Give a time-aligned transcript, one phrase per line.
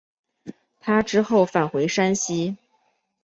[0.79, 2.57] 他之后返回山西。